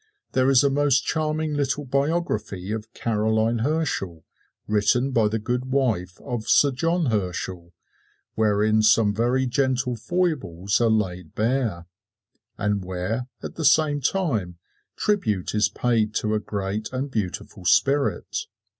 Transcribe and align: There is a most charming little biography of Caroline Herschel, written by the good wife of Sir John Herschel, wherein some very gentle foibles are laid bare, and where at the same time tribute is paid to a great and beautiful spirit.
There 0.31 0.49
is 0.49 0.63
a 0.63 0.71
most 0.71 1.05
charming 1.05 1.53
little 1.53 1.85
biography 1.85 2.71
of 2.71 2.91
Caroline 2.95 3.59
Herschel, 3.59 4.25
written 4.67 5.11
by 5.11 5.27
the 5.27 5.37
good 5.37 5.65
wife 5.65 6.19
of 6.21 6.47
Sir 6.47 6.71
John 6.71 7.11
Herschel, 7.11 7.71
wherein 8.33 8.81
some 8.81 9.13
very 9.13 9.45
gentle 9.45 9.95
foibles 9.95 10.81
are 10.81 10.89
laid 10.89 11.35
bare, 11.35 11.85
and 12.57 12.83
where 12.83 13.27
at 13.43 13.57
the 13.57 13.63
same 13.63 14.01
time 14.01 14.57
tribute 14.95 15.53
is 15.53 15.69
paid 15.69 16.15
to 16.15 16.33
a 16.33 16.39
great 16.39 16.91
and 16.91 17.11
beautiful 17.11 17.63
spirit. 17.63 18.47